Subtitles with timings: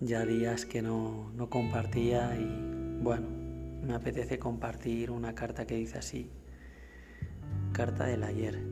[0.00, 3.26] ya días que no, no compartía y bueno,
[3.82, 6.30] me apetece compartir una carta que dice así,
[7.72, 8.62] carta del ayer.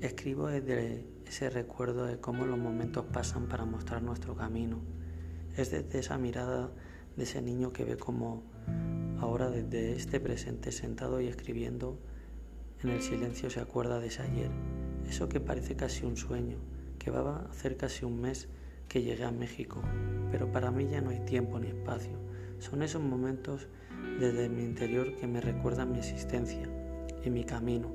[0.00, 4.78] Escribo desde ese recuerdo de cómo los momentos pasan para mostrar nuestro camino.
[5.56, 6.70] Es desde esa mirada
[7.16, 8.42] de ese niño que ve como
[9.18, 11.98] ahora desde este presente sentado y escribiendo
[12.82, 14.50] en el silencio se acuerda de ese ayer,
[15.06, 16.56] eso que parece casi un sueño,
[16.98, 18.48] que va a hacer casi un mes
[18.90, 19.80] que llegué a México,
[20.32, 22.18] pero para mí ya no hay tiempo ni espacio.
[22.58, 23.68] Son esos momentos
[24.18, 26.68] desde mi interior que me recuerdan mi existencia
[27.24, 27.94] y mi camino.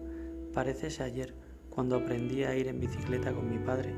[0.54, 1.36] Parece ese ayer
[1.70, 3.94] cuando aprendí a ir en bicicleta con mi padre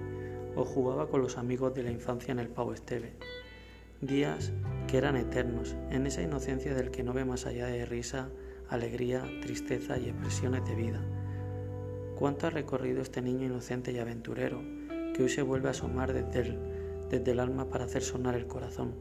[0.56, 3.14] o jugaba con los amigos de la infancia en el Pau Esteve.
[4.02, 4.52] Días
[4.88, 8.30] que eran eternos, en esa inocencia del que no ve más allá de risa,
[8.70, 11.02] alegría, tristeza y expresiones de vida.
[12.16, 14.64] ¿Cuánto ha recorrido este niño inocente y aventurero
[15.14, 16.77] que hoy se vuelve a asomar desde el
[17.10, 18.96] desde el alma para hacer sonar el corazón.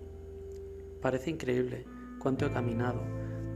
[1.00, 1.84] Parece increíble
[2.18, 3.02] cuánto he caminado,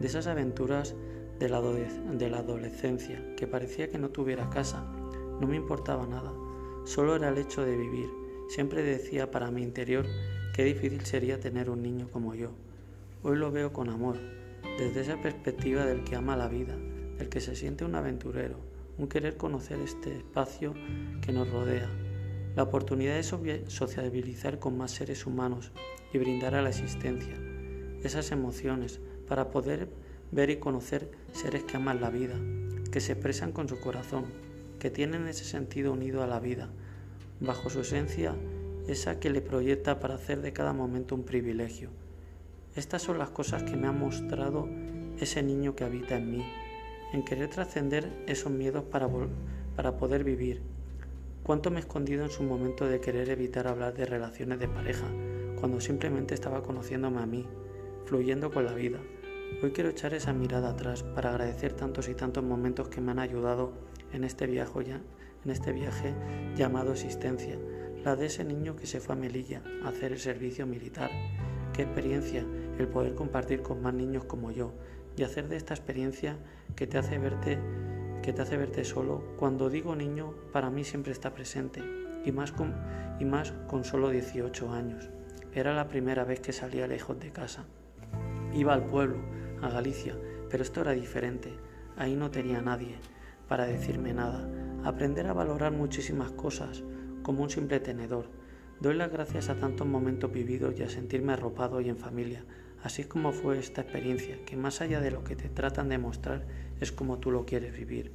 [0.01, 0.95] de esas aventuras
[1.39, 4.85] de la, adolescencia, que parecía que no tuviera casa,
[5.41, 6.33] no me importaba nada,
[6.85, 8.11] solo era el hecho de vivir.
[8.49, 10.07] Siempre decía para mi interior
[10.55, 12.51] qué difícil sería tener un niño como yo.
[13.23, 14.17] Hoy lo veo con amor,
[14.79, 16.77] desde esa perspectiva del que ama la vida,
[17.19, 18.59] del que se siente un aventurero,
[18.99, 20.75] un querer conocer este espacio
[21.23, 21.89] que nos rodea,
[22.57, 25.73] la oportunidad de sociabilizar con más seres humanos
[26.13, 27.37] y brindar a la existencia
[28.03, 29.89] esas emociones para poder
[30.33, 32.35] ver y conocer seres que aman la vida,
[32.91, 34.25] que se expresan con su corazón,
[34.79, 36.71] que tienen ese sentido unido a la vida,
[37.41, 38.35] bajo su esencia
[38.89, 41.91] esa que le proyecta para hacer de cada momento un privilegio.
[42.75, 44.69] Estas son las cosas que me ha mostrado
[45.21, 46.45] ese niño que habita en mí,
[47.13, 49.09] en querer trascender esos miedos para,
[49.77, 50.63] para poder vivir
[51.43, 55.07] ¿Cuánto me he escondido en su momento de querer evitar hablar de relaciones de pareja,
[55.59, 57.47] cuando simplemente estaba conociéndome a mí,
[58.05, 59.01] fluyendo con la vida?
[59.63, 63.19] Hoy quiero echar esa mirada atrás para agradecer tantos y tantos momentos que me han
[63.19, 63.73] ayudado
[64.13, 65.01] en este viaje, ya,
[65.45, 66.15] en este viaje
[66.57, 67.59] llamado existencia,
[68.05, 71.11] la de ese niño que se fue a Melilla a hacer el servicio militar.
[71.73, 72.45] Qué experiencia
[72.79, 74.73] el poder compartir con más niños como yo
[75.17, 76.37] y hacer de esta experiencia
[76.77, 77.59] que te hace verte
[78.23, 81.83] que te hace verte solo, cuando digo niño, para mí siempre está presente,
[82.25, 82.75] y más con,
[83.19, 85.11] y más con solo 18 años.
[85.53, 87.65] Era la primera vez que salía lejos de casa.
[88.53, 89.19] Iba al pueblo,
[89.63, 90.17] a Galicia,
[90.49, 91.53] pero esto era diferente.
[91.97, 92.97] Ahí no tenía nadie
[93.49, 94.49] para decirme nada.
[94.85, 96.85] Aprender a valorar muchísimas cosas,
[97.23, 98.27] como un simple tenedor.
[98.81, 102.45] Doy las gracias a tantos momentos vividos y a sentirme arropado y en familia,
[102.83, 106.47] Así como fue esta experiencia, que más allá de lo que te tratan de mostrar
[106.81, 108.13] es como tú lo quieres vivir.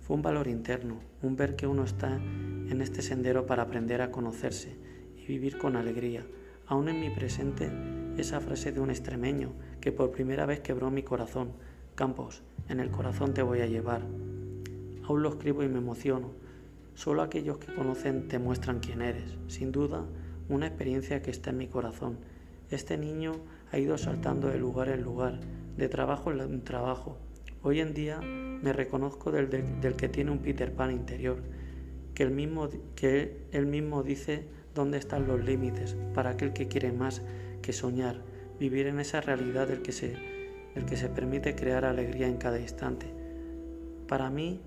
[0.00, 4.10] Fue un valor interno, un ver que uno está en este sendero para aprender a
[4.10, 4.76] conocerse
[5.16, 6.26] y vivir con alegría.
[6.66, 7.70] Aún en mi presente,
[8.18, 11.52] esa frase de un extremeño que por primera vez quebró mi corazón.
[11.94, 14.02] Campos, en el corazón te voy a llevar.
[15.04, 16.32] Aún lo escribo y me emociono.
[16.94, 19.38] Solo aquellos que conocen te muestran quién eres.
[19.48, 20.04] Sin duda,
[20.50, 22.18] una experiencia que está en mi corazón.
[22.70, 23.32] Este niño
[23.70, 25.40] ha ido saltando de lugar en lugar,
[25.76, 27.18] de trabajo en trabajo.
[27.62, 29.48] Hoy en día me reconozco del,
[29.96, 31.38] que tiene un Peter Pan interior,
[32.14, 36.92] que él, mismo, que él mismo dice dónde están los límites para aquel que quiere
[36.92, 37.22] más
[37.62, 38.20] que soñar,
[38.60, 40.14] vivir en esa realidad del que se,
[40.74, 43.06] del que se permite crear alegría en cada instante.
[44.06, 44.60] Para mí,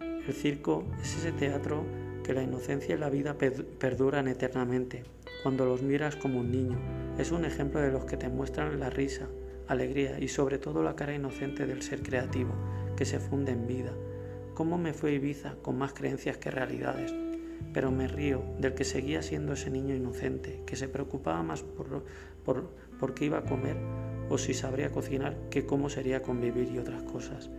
[0.00, 1.84] el circo es ese teatro
[2.22, 5.02] que la inocencia y la vida perduran eternamente,
[5.42, 6.78] cuando los miras como un niño,
[7.18, 9.28] es un ejemplo de los que te muestran la risa,
[9.66, 12.52] alegría y sobre todo la cara inocente del ser creativo,
[12.96, 13.92] que se funde en vida.
[14.54, 17.14] ¿Cómo me fue Ibiza con más creencias que realidades?
[17.72, 22.04] Pero me río del que seguía siendo ese niño inocente, que se preocupaba más por,
[22.44, 23.76] por, por qué iba a comer
[24.28, 27.50] o si sabría cocinar que cómo sería convivir y otras cosas.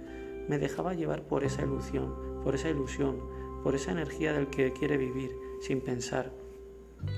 [0.48, 3.20] Me dejaba llevar por esa ilusión, por esa ilusión,
[3.64, 5.32] por esa energía del que quiere vivir
[5.62, 6.32] sin pensar,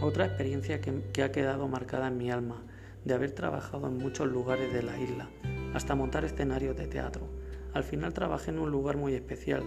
[0.02, 2.64] otra experiencia que, ha quedado marcada en mi alma,
[3.04, 5.30] de haber trabajado en muchos lugares de la isla,
[5.74, 7.28] hasta montar escenarios de teatro.
[7.74, 9.64] Al final trabajé en un lugar muy especial,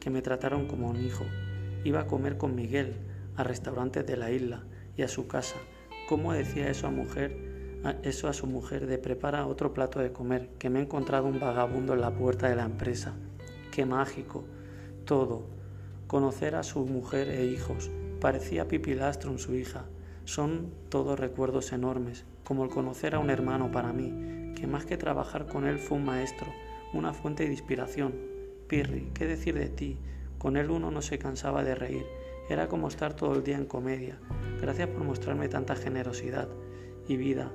[0.00, 1.24] que me trataron como un hijo.
[1.84, 2.96] Iba a comer con Miguel,
[3.36, 4.64] a restaurantes de la isla
[4.96, 5.56] y a su casa.
[6.08, 7.56] ¿Cómo decía eso a mujer?
[8.02, 11.38] eso a su mujer de prepara otro plato de comer, que me he encontrado un
[11.38, 13.14] vagabundo en la puerta de la empresa.
[13.70, 14.44] Qué mágico.
[15.04, 15.46] Todo.
[16.06, 17.90] Conocer a su mujer e hijos,
[18.20, 19.84] Parecía Pipilastro su hija.
[20.24, 24.96] Son todos recuerdos enormes, como el conocer a un hermano para mí, que más que
[24.96, 26.48] trabajar con él fue un maestro,
[26.92, 28.14] una fuente de inspiración.
[28.66, 29.98] Pirri, ¿qué decir de ti?
[30.38, 32.04] Con él uno no se cansaba de reír
[32.48, 34.18] Era como estar todo el día en comedia.
[34.60, 36.48] Gracias por mostrarme tanta generosidad
[37.08, 37.52] y vida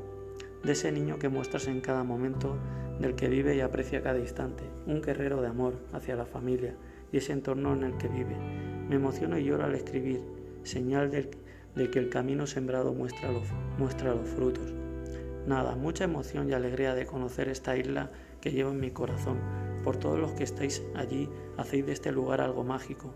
[0.63, 2.55] de ese niño que muestras en cada momento,
[2.99, 6.75] del que vive y aprecia cada instante, un guerrero de amor hacia la familia
[7.11, 8.35] y ese entorno en el que vive.
[8.87, 10.21] Me emociono y lloro al escribir,
[10.63, 11.29] señal de,
[11.89, 14.73] que el camino sembrado muestra los, frutos.
[15.47, 18.11] Nada, mucha emoción y alegría de conocer esta isla
[18.41, 19.39] que llevo en mi corazón.
[19.83, 23.13] Por todos los que estáis allí, hacéis de este lugar algo mágico.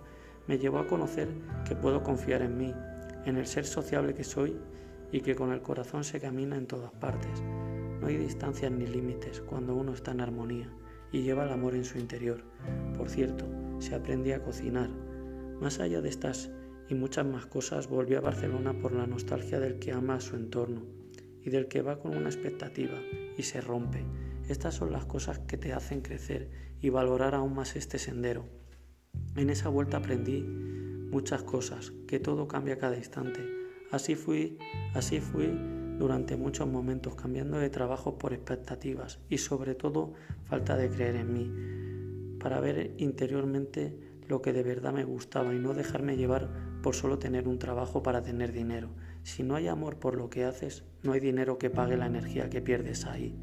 [0.48, 1.28] Me llevó a conocer
[1.68, 2.74] que puedo confiar en mí,
[3.26, 4.58] en el ser sociable que soy
[5.12, 7.42] y que con el corazón se camina en todas partes.
[8.02, 10.70] No hay distancias ni límites cuando uno está en armonía
[11.12, 12.42] y lleva el amor en su interior.
[12.98, 13.46] Por cierto,
[13.80, 14.90] se aprendía a cocinar.
[15.62, 16.52] Más allá de estas
[16.90, 20.36] y muchas más cosas, volví a Barcelona por la nostalgia del que ama a su
[20.36, 20.84] entorno
[21.44, 23.00] y del que va con una expectativa
[23.38, 24.04] y se rompe.
[24.48, 26.50] Estas son las cosas que te hacen crecer
[26.82, 28.46] y valorar aún más este sendero.
[29.36, 33.42] En esa vuelta aprendí muchas cosas, que todo cambia cada instante.
[33.92, 34.58] Así fui,
[34.94, 35.48] así fui
[35.98, 41.34] durante muchos momentos, cambiando de trabajo por expectativas y sobre todo falta de creer en
[41.34, 43.98] mí, para ver interiormente
[44.28, 46.50] lo que de verdad me gustaba y no dejarme llevar
[46.86, 48.90] por solo tener un trabajo para tener dinero.
[49.24, 52.48] Si no hay amor por lo que haces, no hay dinero que pague la energía
[52.48, 53.36] que pierdes ahí.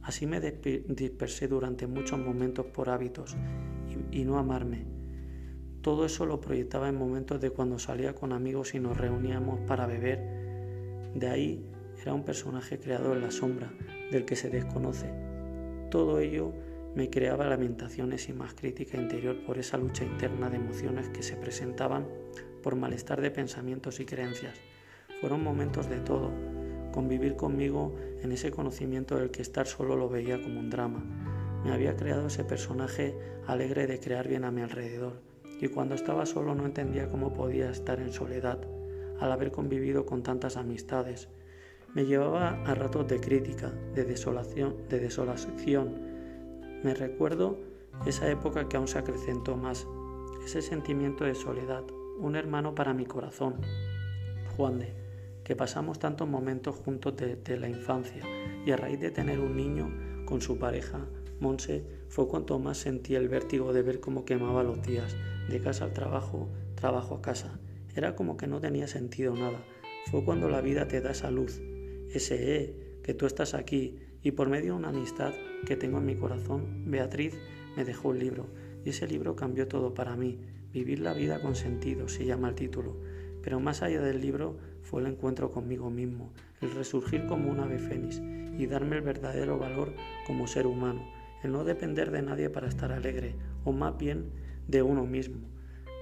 [0.00, 3.36] Así me dispersé durante muchos momentos por hábitos
[4.10, 4.86] y, no amarme.
[5.82, 9.86] Todo eso lo proyectaba en momentos de cuando salía con amigos y nos reuníamos para
[9.86, 11.10] beber.
[11.14, 11.66] De ahí
[12.00, 13.70] era un personaje creado en la sombra,
[14.10, 15.12] del que se desconoce.
[15.90, 16.54] Todo ello
[16.98, 21.36] me creaba lamentaciones y más crítica interior por esa lucha interna de emociones que se
[21.36, 22.08] presentaban
[22.60, 24.58] por malestar de pensamientos y creencias.
[25.20, 26.32] Fueron momentos de todo,
[26.90, 31.04] convivir conmigo en ese conocimiento del que estar solo lo veía como un drama.
[31.64, 33.16] Me había creado ese personaje
[33.46, 35.22] alegre de crear bien a mi alrededor,
[35.60, 38.58] y cuando estaba solo no entendía cómo podía estar en soledad,
[39.20, 41.28] al haber convivido con tantas amistades.
[41.94, 46.07] Me llevaba a ratos de crítica, de desolación, de desolación.
[46.82, 47.58] Me recuerdo
[48.06, 49.86] esa época que aún se acrecentó más,
[50.44, 51.84] ese sentimiento de soledad,
[52.18, 53.60] un hermano para mi corazón,
[54.56, 55.08] Juan de
[55.48, 58.22] que pasamos tantos momentos juntos desde la infancia
[58.66, 59.90] y a raíz de tener un niño
[60.26, 61.06] con su pareja,
[61.40, 65.16] Monse, fue cuanto más sentí el vértigo de ver cómo quemaba los días,
[65.48, 67.58] de casa al trabajo, trabajo a casa.
[67.94, 69.64] Era como que no tenía sentido nada.
[70.10, 71.62] Fue cuando la vida te da esa luz,
[72.10, 75.32] ese eh, que tú estás aquí y por medio de una amistad
[75.66, 77.38] que tengo en mi corazón, Beatriz
[77.76, 78.46] me dejó un libro
[78.84, 80.38] y ese libro cambió todo para mí.
[80.72, 82.96] Vivir la vida con sentido se llama el título.
[83.42, 87.78] Pero más allá del libro fue el encuentro conmigo mismo, el resurgir como un ave
[87.78, 88.20] fénix
[88.58, 89.92] y darme el verdadero valor
[90.26, 91.06] como ser humano,
[91.42, 93.34] el no depender de nadie para estar alegre,
[93.64, 94.30] o más bien
[94.66, 95.48] de uno mismo.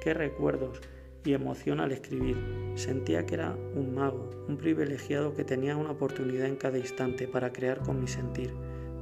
[0.02, 0.80] Qué recuerdos
[1.24, 2.36] y emoción al escribir.
[2.76, 7.52] Sentía que era un mago, un privilegiado que tenía una oportunidad en cada instante para
[7.52, 8.52] crear con mi sentir.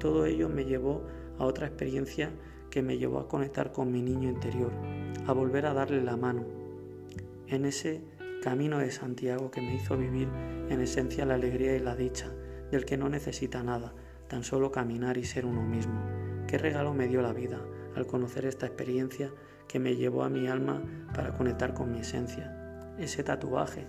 [0.04, 1.02] Todo ello me llevó
[1.38, 2.30] a otra experiencia
[2.68, 4.70] que me llevó a conectar con mi niño interior,
[5.26, 6.44] a volver a darle la mano.
[7.46, 8.02] En ese
[8.42, 10.28] camino de Santiago que me hizo vivir
[10.68, 12.30] en esencia la alegría y la dicha,
[12.70, 13.94] del que no necesita nada,
[14.28, 15.98] tan solo caminar y ser uno mismo.
[16.48, 17.64] Qué regalo me dio la vida
[17.96, 19.30] al conocer esta experiencia
[19.68, 20.82] que me llevó a mi alma
[21.14, 22.94] para conectar con mi esencia.
[22.98, 23.86] Ese tatuaje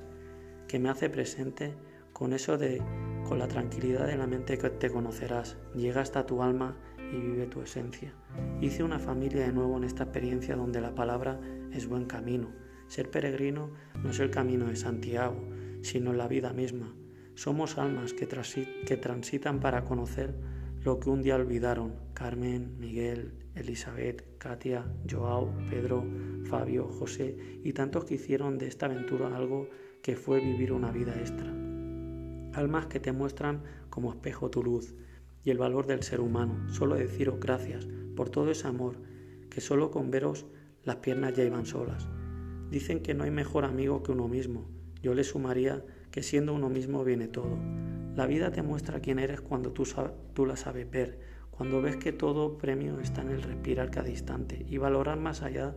[0.70, 1.74] que me hace presente
[2.14, 2.82] con eso de
[3.28, 7.48] con la tranquilidad de la mente que te conocerás, llega hasta tu alma y vive
[7.48, 8.14] tu esencia.
[8.62, 11.40] Hice una familia de nuevo en esta experiencia donde la palabra
[11.72, 13.72] es buen camino ser peregrino
[14.04, 15.42] no es el camino de Santiago,
[15.82, 16.94] sino la vida misma.
[17.36, 18.28] Somos almas que,
[18.86, 20.36] que transitan para conocer
[20.84, 26.06] lo que un día olvidaron Carmen, Miguel, Elizabeth, Katia, Joao, Pedro,
[26.44, 29.68] Fabio, José y tantos que hicieron de esta aventura algo
[30.02, 31.65] que fue vivir una vida extra.
[32.56, 34.96] Almas que te muestran como espejo tu luz
[35.44, 36.68] y el valor del ser humano.
[36.70, 38.98] Solo deciros gracias por todo ese amor,
[39.50, 40.46] que solo con veros
[40.84, 42.08] las piernas ya iban solas.
[42.72, 44.70] Dicen que no hay mejor amigo que uno mismo.
[45.02, 47.60] Yo le sumaría que siendo uno mismo viene todo.
[48.16, 49.84] La vida te muestra quién eres cuando tú,
[50.34, 51.20] tú la sabes ver,
[51.52, 55.76] cuando ves que todo premio está en el respirar cada instante y valorar más allá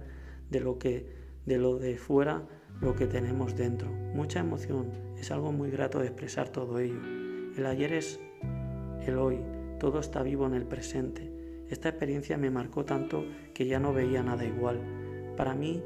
[0.51, 2.47] de lo que de lo de fuera
[2.81, 3.91] lo que tenemos dentro.
[3.91, 7.01] Mucha emoción, es algo muy grato de expresar todo ello.
[7.57, 8.21] El ayer es
[9.07, 9.41] el hoy,
[9.79, 11.33] todo está vivo en el presente.
[11.69, 14.81] Esta experiencia me marcó tanto que ya no veía nada igual.
[15.37, 15.83] Para mí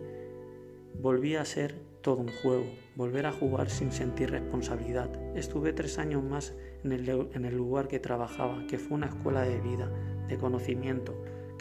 [1.01, 5.11] Volví a ser todo un juego, volver a jugar sin sentir responsabilidad.
[5.35, 9.91] Estuve tres años más en el, lugar que trabajaba, que fue una escuela de vida,
[10.29, 11.15] de conocimiento,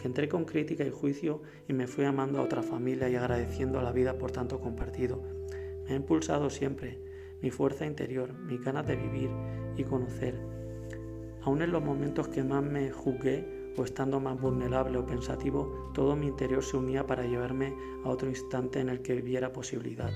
[0.04, 3.92] entré con crítica y juicio y me fui amando a otra familia y agradeciendo la
[3.92, 5.22] vida por tanto compartido.
[5.84, 6.98] Me ha impulsado siempre
[7.40, 9.30] mi fuerza interior, mi ganas de vivir
[9.76, 10.34] y conocer.
[11.42, 16.14] Aún en los momentos que más me juzgué o estando más vulnerable o pensativo, todo
[16.14, 20.10] mi interior se unía para llevarme a otro instante en el que viviera posibilidad.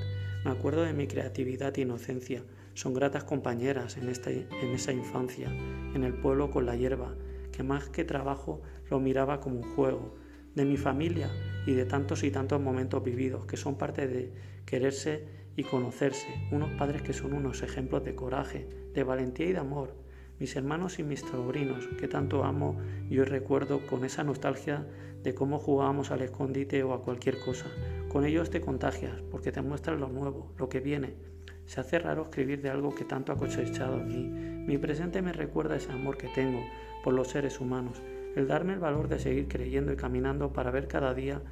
[0.44, 2.44] Me acuerdo de mi creatividad e inocencia.
[2.74, 5.48] Son gratas compañeras en, esta, en esa infancia,
[5.94, 7.16] en el pueblo con la hierba,
[7.56, 8.60] que más que trabajo
[8.90, 10.14] lo miraba como un juego,
[10.54, 11.30] de mi familia
[11.66, 14.30] y de tantos y tantos momentos vividos que son parte de
[14.66, 15.24] quererse
[15.56, 19.94] y conocerse, unos padres que son unos ejemplos de coraje, de valentía y de amor,
[20.38, 22.76] mis hermanos y mis sobrinos que tanto amo
[23.08, 24.86] y hoy recuerdo con esa nostalgia
[25.22, 27.66] de cómo jugábamos al escondite o a cualquier cosa.
[28.10, 31.35] Con ellos te contagias porque te muestran lo nuevo, lo que viene.
[31.66, 34.66] Se hace raro escribir de algo que tanto ha cosechado en mí.
[34.66, 36.60] Mi presente me recuerda ese amor que tengo
[37.04, 38.02] por los seres humanos,
[38.34, 41.42] el darme el valor de seguir creyendo y caminando para ver cada día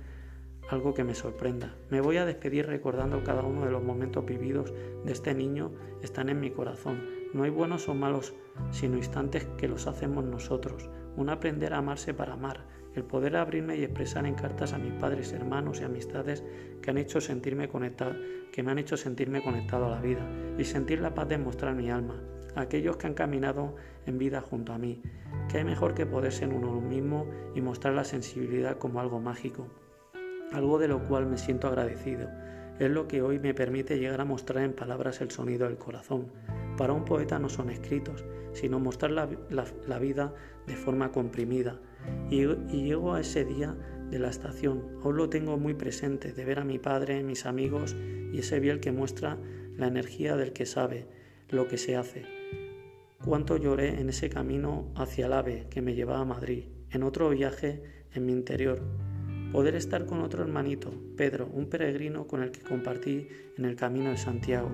[0.70, 1.74] algo que me sorprenda.
[1.90, 4.72] Me voy a despedir recordando cada uno de los momentos vividos
[5.04, 7.02] de este niño están en mi corazón.
[7.32, 8.34] No hay buenos o malos,
[8.70, 10.88] sino instantes que los hacemos nosotros.
[11.16, 12.64] Un aprender a amarse para amar,
[12.94, 16.44] el poder abrirme y expresar en cartas a mis padres, hermanos y amistades
[16.80, 18.14] que han hecho sentirme conectado,
[18.52, 20.26] que me han hecho sentirme conectado a la vida
[20.58, 22.22] y sentir la paz de mostrar mi alma,
[22.54, 23.74] a aquellos que han caminado
[24.06, 25.02] en vida junto a mí.
[25.50, 29.68] Que hay mejor que poder ser uno mismo y mostrar la sensibilidad como algo mágico
[30.54, 32.28] algo de lo cual me siento agradecido.
[32.78, 36.30] Es lo que hoy me permite llegar a mostrar en palabras el sonido del corazón.
[36.76, 40.34] Para un poeta no son escritos, sino mostrar la, vida
[40.66, 41.80] de forma comprimida.
[42.30, 43.76] Y, y llego a ese día
[44.10, 44.98] de la estación.
[45.02, 47.96] Aún lo tengo muy presente, de ver a mi padre, mis amigos
[48.32, 49.38] y ese biel que muestra
[49.76, 51.06] la energía del que sabe
[51.48, 52.24] lo que se hace.
[53.24, 57.30] Cuánto lloré en ese camino hacia el ave que me llevaba a Madrid, en otro
[57.30, 58.82] viaje en mi interior,
[59.54, 64.10] Poder estar con otro hermanito, Pedro, un peregrino con el que compartí en el camino
[64.10, 64.68] de Santiago.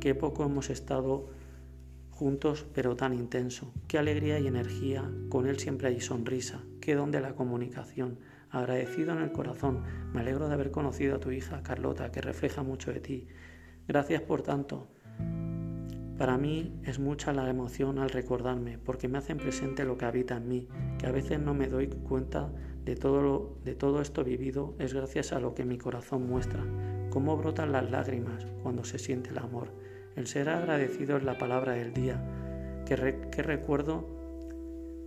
[0.00, 1.28] Qué poco hemos estado
[2.10, 3.72] juntos, pero tan intenso.
[3.86, 6.62] Qué alegría y energía, con él siempre hay sonrisa.
[6.80, 8.18] Qué don de la comunicación.
[8.48, 9.82] Agradecido en el corazón.
[10.14, 13.28] Me alegro de haber conocido a tu hija, Carlota, que refleja mucho de ti.
[13.86, 14.88] Gracias por tanto.
[16.16, 20.38] Para mí es mucha la emoción al recordarme, porque me hacen presente lo que habita
[20.38, 22.50] en mí, que a veces no me doy cuenta
[22.84, 26.64] de todo, de todo esto vivido es gracias a lo que mi corazón muestra,
[27.10, 29.68] cómo brotan las lágrimas cuando se siente el amor.
[30.16, 32.22] El ser agradecido es la palabra del día.
[32.86, 34.06] ¿Qué, recuerdo,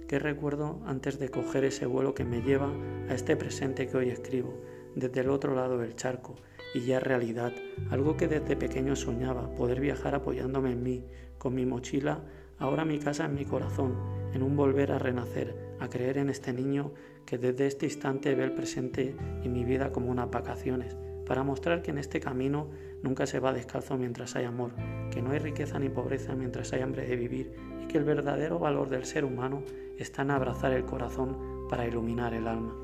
[0.07, 2.71] qué recuerdo antes de coger ese vuelo que me lleva
[3.09, 4.53] a este presente que hoy escribo,
[4.95, 6.35] desde el otro lado del charco?
[6.73, 7.53] y ya realidad,
[7.91, 11.05] algo que desde pequeño soñaba, poder viajar apoyándome en mí,
[11.37, 12.23] con mi mochila,
[12.57, 13.95] ahora mi casa en mi corazón,
[14.33, 16.91] en un volver a renacer, a creer en este niño
[17.25, 21.81] que desde este instante ve el presente y mi vida como unas vacaciones, para mostrar
[21.81, 22.69] que en este camino
[23.01, 24.71] nunca se va descalzo mientras hay amor,
[25.11, 28.59] que no hay riqueza ni pobreza mientras hay hambre de vivir y que el verdadero
[28.59, 29.63] valor del ser humano
[29.97, 32.75] está en abrazar el corazón para iluminar el alma.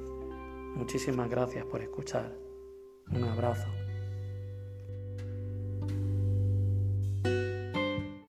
[0.76, 2.36] Muchísimas gracias por escuchar.
[3.12, 3.68] Un abrazo.